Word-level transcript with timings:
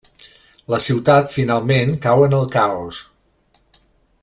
La 0.73 0.79
ciutat 0.85 1.29
finalment 1.35 1.93
cau 2.07 2.25
en 2.29 2.35
el 2.39 2.49
caos. 2.57 3.03